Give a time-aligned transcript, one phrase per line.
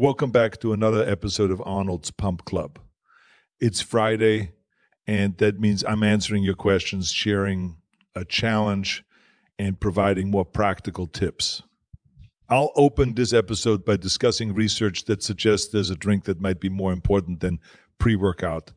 [0.00, 2.78] Welcome back to another episode of Arnold's Pump Club.
[3.58, 4.52] It's Friday,
[5.08, 7.78] and that means I'm answering your questions, sharing
[8.14, 9.02] a challenge,
[9.58, 11.64] and providing more practical tips.
[12.48, 16.68] I'll open this episode by discussing research that suggests there's a drink that might be
[16.68, 17.58] more important than
[17.98, 18.74] pre workout.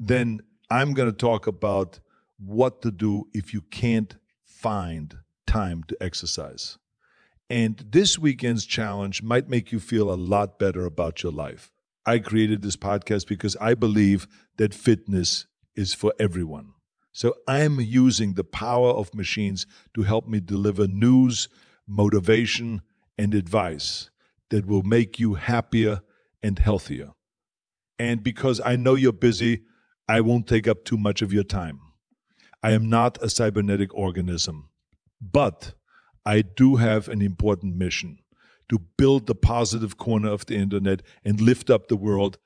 [0.00, 2.00] Then I'm going to talk about
[2.44, 5.16] what to do if you can't find
[5.46, 6.76] time to exercise.
[7.50, 11.70] And this weekend's challenge might make you feel a lot better about your life.
[12.06, 16.72] I created this podcast because I believe that fitness is for everyone.
[17.12, 21.48] So I'm using the power of machines to help me deliver news,
[21.86, 22.82] motivation,
[23.16, 24.10] and advice
[24.50, 26.00] that will make you happier
[26.42, 27.12] and healthier.
[27.98, 29.62] And because I know you're busy,
[30.08, 31.80] I won't take up too much of your time.
[32.62, 34.68] I am not a cybernetic organism,
[35.20, 35.74] but
[36.24, 38.18] I do have an important mission
[38.68, 42.38] to build the positive corner of the internet and lift up the world.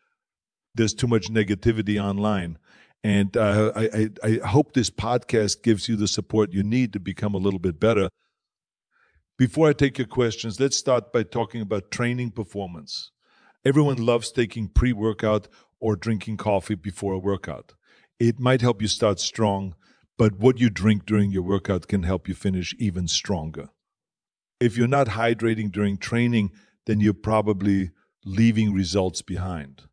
[0.74, 2.58] There's too much negativity online.
[3.04, 7.00] And uh, I, I, I hope this podcast gives you the support you need to
[7.00, 8.08] become a little bit better.
[9.38, 13.12] Before I take your questions, let's start by talking about training performance.
[13.64, 15.46] Everyone loves taking pre workout
[15.78, 17.74] or drinking coffee before a workout.
[18.18, 19.76] It might help you start strong,
[20.18, 23.68] but what you drink during your workout can help you finish even stronger.
[24.60, 26.50] If you're not hydrating during training,
[26.86, 27.92] then you're probably
[28.24, 29.84] leaving results behind.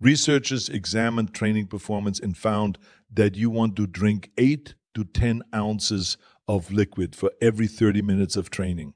[0.00, 2.78] Researchers examined training performance and found
[3.12, 6.16] that you want to drink 8 to 10 ounces
[6.48, 8.94] of liquid for every 30 minutes of training.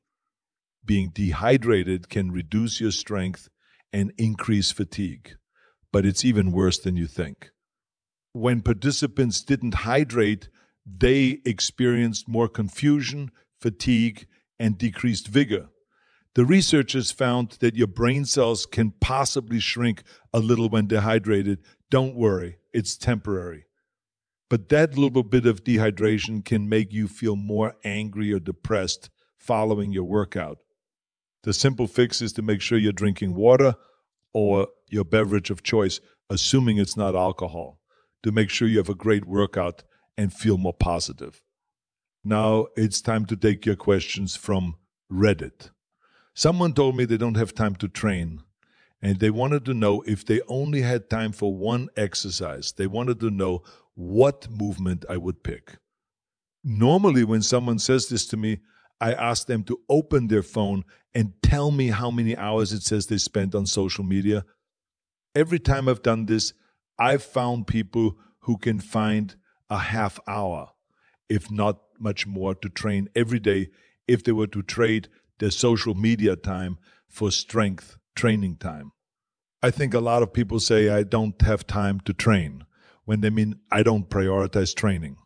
[0.84, 3.48] Being dehydrated can reduce your strength
[3.92, 5.34] and increase fatigue,
[5.92, 7.50] but it's even worse than you think.
[8.33, 10.48] When participants didn't hydrate,
[10.97, 14.27] they experienced more confusion, fatigue,
[14.58, 15.69] and decreased vigor.
[16.34, 21.59] The researchers found that your brain cells can possibly shrink a little when dehydrated.
[21.91, 23.64] Don't worry, it's temporary.
[24.48, 29.93] But that little bit of dehydration can make you feel more angry or depressed following
[29.93, 30.59] your workout.
[31.43, 33.75] The simple fix is to make sure you're drinking water
[34.32, 36.00] or your beverage of choice,
[36.31, 37.81] assuming it's not alcohol,
[38.22, 39.82] to make sure you have a great workout
[40.18, 41.42] and feel more positive.
[42.24, 44.74] Now it's time to take your questions from
[45.10, 45.70] Reddit.
[46.34, 48.42] Someone told me they don't have time to train
[49.00, 52.72] and they wanted to know if they only had time for one exercise.
[52.72, 53.62] They wanted to know
[53.94, 55.78] what movement I would pick.
[56.64, 58.58] Normally, when someone says this to me,
[59.00, 63.06] I ask them to open their phone and tell me how many hours it says
[63.06, 64.44] they spent on social media.
[65.36, 66.52] Every time I've done this,
[66.98, 69.36] I've found people who can find
[69.70, 70.70] a half hour,
[71.28, 73.68] if not much more, to train every day
[74.06, 75.08] if they were to trade
[75.38, 78.92] their social media time for strength training time.
[79.62, 82.64] I think a lot of people say, I don't have time to train,
[83.04, 85.16] when they mean, I don't prioritize training.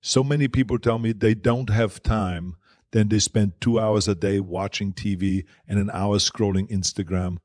[0.00, 2.56] So many people tell me they don't have time,
[2.92, 7.38] then they spend two hours a day watching TV and an hour scrolling Instagram.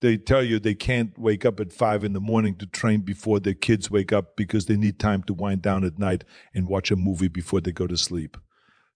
[0.00, 3.38] They tell you they can't wake up at five in the morning to train before
[3.38, 6.24] their kids wake up because they need time to wind down at night
[6.54, 8.36] and watch a movie before they go to sleep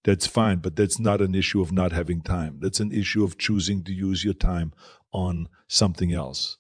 [0.04, 2.59] that's fine, but that's not an issue of not having time.
[2.60, 4.72] That's an issue of choosing to use your time
[5.12, 6.59] on something else.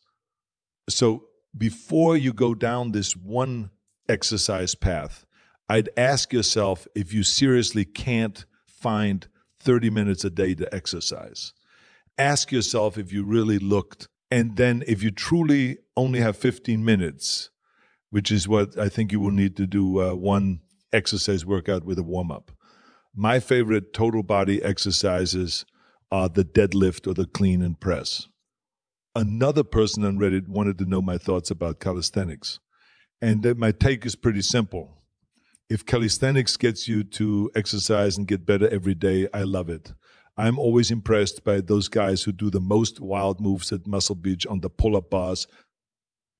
[0.88, 3.70] So before you go down this one
[4.08, 5.26] exercise path,
[5.68, 9.26] I'd ask yourself if you seriously can't find
[9.60, 11.52] 30 minutes a day to exercise.
[12.16, 14.08] Ask yourself if you really looked.
[14.30, 17.50] And then if you truly only have 15 minutes,
[18.10, 20.60] which is what I think you will need to do uh, one
[20.92, 22.52] exercise workout with a warm up
[23.14, 25.64] my favorite total body exercises
[26.10, 28.28] are the deadlift or the clean and press.
[29.14, 32.58] Another person on Reddit wanted to know my thoughts about calisthenics.
[33.22, 35.02] And my take is pretty simple.
[35.70, 39.92] If calisthenics gets you to exercise and get better every day, I love it.
[40.36, 44.46] I'm always impressed by those guys who do the most wild moves at Muscle Beach
[44.46, 45.46] on the pull up bars.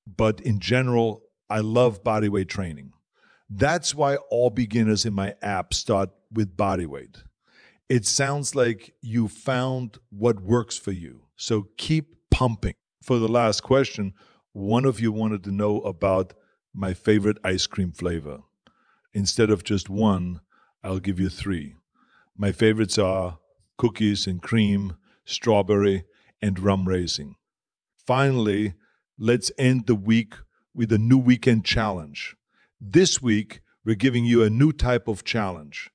[0.06, 2.93] But in general, I love bodyweight training.
[3.49, 7.23] That's why all beginners in my app start with bodyweight.
[7.88, 11.26] It sounds like you found what works for you.
[11.37, 12.75] So keep pumping.
[13.02, 14.14] For the last question,
[14.52, 16.32] one of you wanted to know about
[16.73, 18.41] my favorite ice cream flavor.
[19.12, 20.41] Instead of just one,
[20.82, 21.76] I'll give you three.
[22.37, 23.38] My favorites are
[23.76, 26.05] cookies and cream, strawberry,
[26.41, 27.37] and rum raisin.
[27.97, 28.75] Finally,
[29.19, 30.35] let's end the week
[30.75, 32.37] with a new weekend challenge.
[32.81, 35.91] This week, we're giving you a new type of challenge.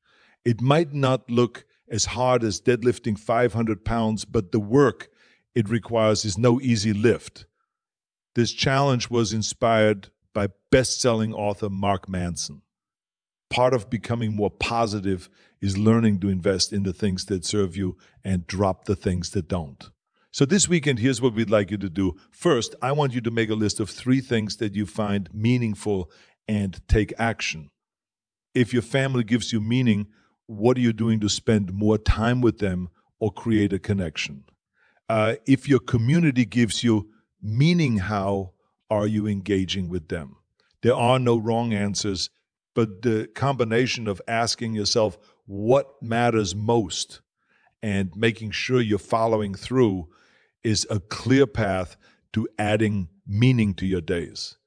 [0.45, 5.09] It might not look as hard as deadlifting 500 pounds, but the work
[5.55, 7.45] it requires is no easy lift.
[8.35, 12.61] This challenge was inspired by best selling author Mark Manson.
[13.49, 15.29] Part of becoming more positive
[15.61, 19.47] is learning to invest in the things that serve you and drop the things that
[19.47, 19.89] don't.
[20.31, 22.15] So, this weekend, here's what we'd like you to do.
[22.29, 26.11] First, I want you to make a list of three things that you find meaningful
[26.47, 27.71] and take action.
[28.53, 30.07] If your family gives you meaning,
[30.45, 32.89] what are you doing to spend more time with them
[33.19, 34.43] or create a connection?
[35.07, 37.09] Uh, if your community gives you
[37.41, 38.53] meaning, how
[38.89, 40.35] are you engaging with them?
[40.81, 42.29] There are no wrong answers,
[42.75, 45.17] but the combination of asking yourself
[45.49, 47.21] what matters most
[47.81, 50.07] and making sure you're following through
[50.63, 51.97] is a clear path
[52.31, 54.57] to adding meaning to your days.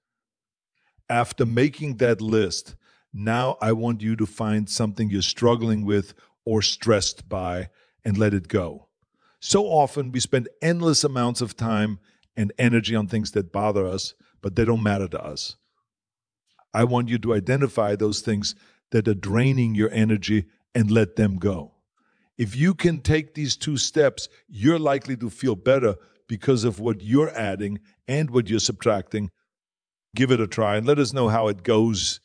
[1.09, 2.75] After making that list,
[3.15, 6.15] now I want you to find something you're struggling with
[6.45, 7.69] or stressed by
[8.05, 8.89] and let it go.
[9.39, 12.01] So often we spend endless amounts of time
[12.37, 15.55] and energy on things that bother us, but they don't matter to us.
[16.75, 18.57] I want you to identify those things
[18.91, 21.73] that are draining your energy and let them go.
[22.39, 25.97] If you can take these two steps, you're likely to feel better
[26.29, 27.79] because of what you're adding
[28.09, 29.31] and what you're subtracting.
[30.15, 32.21] Give it a try and let us know how it goes.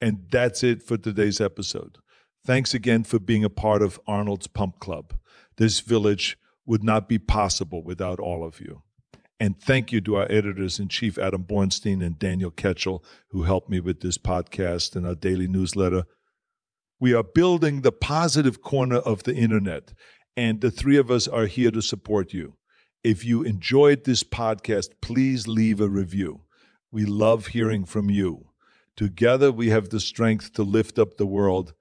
[0.00, 1.98] And that's it for today's episode.
[2.44, 5.14] Thanks again for being a part of Arnold's Pump Club.
[5.56, 8.82] This village would not be possible without all of you.
[9.38, 13.68] And thank you to our editors in chief, Adam Bornstein and Daniel Ketchell, who helped
[13.68, 16.04] me with this podcast and our daily newsletter.
[16.98, 19.92] We are building the positive corner of the internet,
[20.34, 22.54] and the three of us are here to support you.
[23.04, 26.40] If you enjoyed this podcast, please leave a review.
[26.90, 28.46] We love hearing from you.
[28.96, 31.74] Together, we have the strength to lift up the world